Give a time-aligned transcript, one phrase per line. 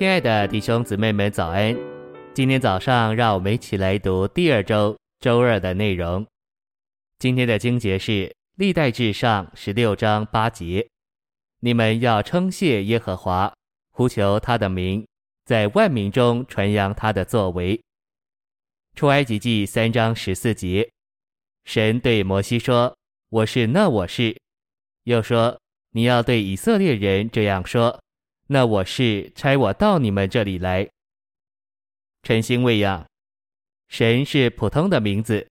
[0.00, 1.76] 亲爱的弟兄姊妹们，早安！
[2.32, 6.26] 今天早上，让我们一起来读第二周周二的内容。
[7.18, 8.10] 今天的经节是
[8.56, 10.88] 《历代志上》十六章八节
[11.60, 13.52] ：“你们要称谢耶和华，
[13.90, 15.06] 呼求他的名，
[15.44, 17.76] 在万民中传扬他的作为。”
[18.98, 20.90] 《出埃及记》三章十四节
[21.66, 22.96] ：“神对摩西说
[23.28, 24.34] ：‘我是那我是。’
[25.04, 25.60] 又说
[25.92, 28.00] ：‘你要对以色列人这样说。’”
[28.52, 30.88] 那我是差我到你们这里来。
[32.24, 33.06] 晨星喂养，
[33.88, 35.48] 神是普通的名字，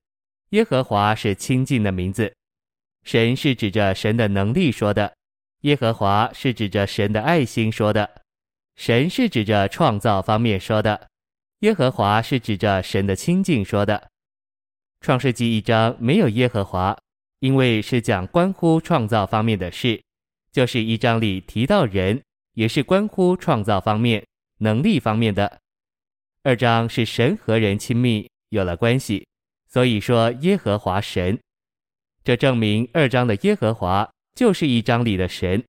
[0.49, 2.35] 耶和华是亲近的名字。
[3.05, 5.15] 神是指着神的能力说的，
[5.61, 8.21] 耶和华是指着神的爱心说的。
[8.75, 11.07] 神是指着创造方面说的，
[11.59, 14.09] 耶和华是指着神的亲近说的。
[14.99, 16.97] 创世记一章没有耶和华，
[17.39, 20.03] 因为是讲关乎创造方面的事，
[20.51, 22.21] 就是一章里提到人。
[22.59, 24.21] 也是关乎创造方面、
[24.57, 25.61] 能力方面的。
[26.43, 29.25] 二章是神和人亲密有了关系，
[29.69, 31.39] 所以说耶和华神。
[32.21, 35.63] 这证明二章的耶和华就是一章里的神。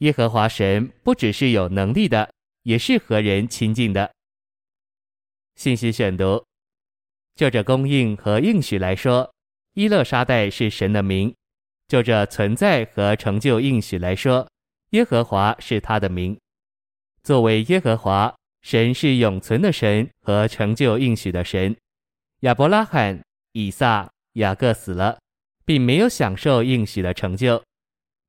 [0.00, 2.30] 耶和华神不只是有能力的，
[2.64, 4.12] 也是和人亲近的。
[5.54, 6.44] 信息选读：
[7.34, 9.32] 就这供应和应许来说，
[9.72, 11.32] 伊勒沙代是神的名；
[11.88, 14.46] 就这存在和成就应许来说，
[14.90, 16.38] 耶和华是他的名，
[17.22, 21.76] 作为耶和华神是永存的神和成就应许的神。
[22.40, 23.20] 亚伯拉罕、
[23.52, 25.18] 以撒、雅各死了，
[25.64, 27.60] 并没有享受应许的成就。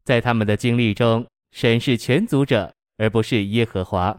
[0.04, 4.18] 在他们的经历中，神是全足者，而不是耶和华。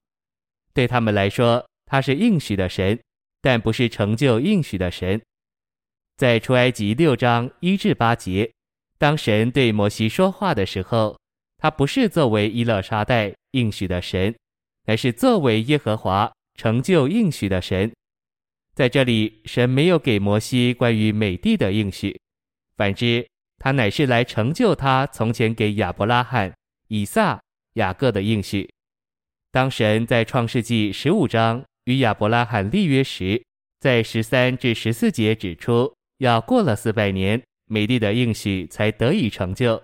[0.73, 2.99] 对他们来说，他是应许的神，
[3.41, 5.21] 但不是成就应许的神。
[6.17, 8.53] 在出埃及六章一至八节，
[8.97, 11.19] 当神对摩西说话的时候。
[11.59, 14.35] 他不是作为伊勒沙代应许的神，
[14.87, 17.93] 而是作为耶和华成就应许的神。
[18.75, 22.17] 在这里，神没有给摩西关于美地的应许，
[22.77, 23.27] 反之，
[23.59, 26.55] 他乃是来成就他从前给亚伯拉罕、
[26.87, 27.41] 以撒、
[27.75, 28.71] 雅各的应许。
[29.51, 33.43] 当神在创世纪十五章与亚伯拉罕立约时，
[33.81, 39.83] 在十三至十四节指出，要过了四百年，美地的应许才得以成就。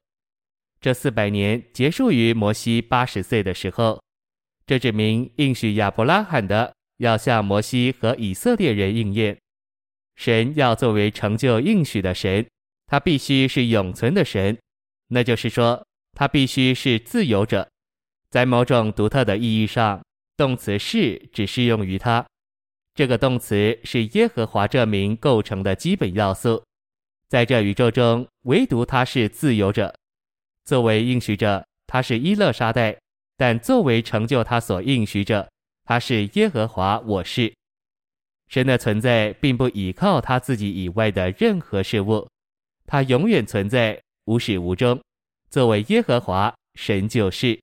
[0.85, 3.99] 这四百年结束于摩西八十岁的时候，
[4.67, 9.35] 这指明应许亚伯拉罕的要向摩西和以色列人应验。
[10.17, 12.47] 神要作为成就应许的神，
[12.87, 14.59] 他必须是永存的神，
[15.09, 17.67] 那就是说，他必须是自由者。
[18.29, 20.05] 在某种独特的意义上，
[20.37, 22.23] 动词是只适用于他。
[22.95, 26.63] 这个动词是耶和华这名构成的基本要素。
[27.27, 29.95] 在这宇宙中，唯独他是自由者。
[30.65, 32.97] 作为应许者，他是伊勒沙代；
[33.37, 35.49] 但作为成就他所应许者，
[35.85, 36.99] 他是耶和华。
[37.01, 37.53] 我是
[38.49, 42.29] 神的存在，并不依靠他自己以外的任何事物，
[42.87, 45.01] 他永远存在，无始无终。
[45.51, 47.61] 作为耶和华，神就是。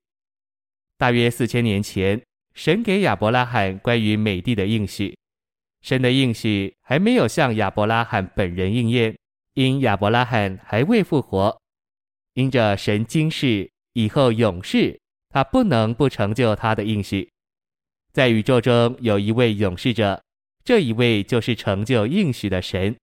[0.97, 2.21] 大约四千年前，
[2.53, 5.17] 神给亚伯拉罕关于美地的应许，
[5.81, 9.17] 神的应许还没有向亚伯拉罕本人应验，
[9.55, 11.60] 因亚伯拉罕还未复活。
[12.33, 14.99] 因着神今世以后永世，
[15.29, 17.29] 他不能不成就他的应许。
[18.13, 20.21] 在宇宙中有一位永世者，
[20.63, 22.95] 这一位就是成就应许的神。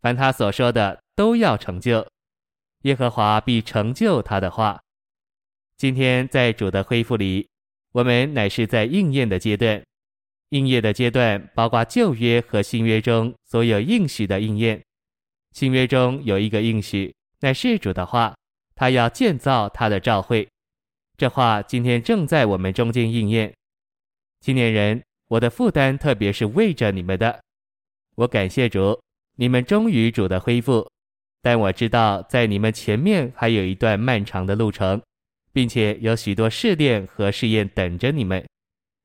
[0.00, 2.06] 凡他所说的都要成就，
[2.82, 4.80] 耶和华必成就他的话。
[5.76, 7.48] 今天在主的恢复里，
[7.92, 9.82] 我们乃是在应验的阶段。
[10.50, 14.82] 应验的阶段包括旧约和新约中所有应许的应验。
[15.52, 18.34] 新约中有一个应许，乃是主的话。
[18.82, 20.48] 他要建造他的教会，
[21.16, 23.54] 这话今天正在我们中间应验。
[24.40, 27.40] 青年人，我的负担特别是为着你们的。
[28.16, 29.00] 我感谢主，
[29.36, 30.90] 你们忠于主的恢复，
[31.40, 35.00] 但我知道在你们前面还有一段漫长的路程，
[35.52, 38.44] 并且有许多试炼和试验等着你们。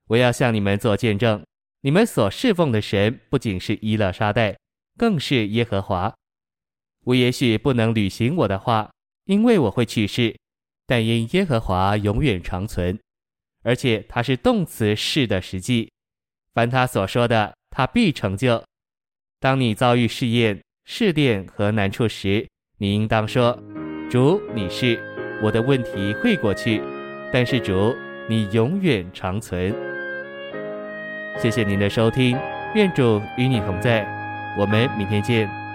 [0.08, 1.46] 我要向你们做见证，
[1.82, 4.58] 你们所侍奉的神不仅是伊勒沙代，
[4.98, 6.12] 更是耶和华。
[7.04, 8.90] 我也许不能履行我的话。
[9.28, 10.36] 因为我会去世，
[10.86, 12.98] 但因耶和华永远长存，
[13.62, 15.92] 而且他是动词是的实际，
[16.54, 18.64] 凡他所说的，他必成就。
[19.40, 22.48] 当你遭遇试验、试炼和难处时，
[22.78, 23.62] 你应当说
[24.10, 24.98] ：“主，你是
[25.44, 26.82] 我的问题会过去，
[27.32, 27.94] 但是主，
[28.30, 29.76] 你永远长存。”
[31.38, 32.38] 谢谢您的收听，
[32.74, 34.08] 愿主与你同在，
[34.58, 35.67] 我们明天见。